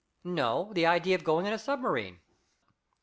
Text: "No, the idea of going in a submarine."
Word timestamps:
"No, 0.23 0.73
the 0.73 0.87
idea 0.87 1.13
of 1.13 1.23
going 1.23 1.45
in 1.45 1.53
a 1.53 1.59
submarine." 1.59 2.21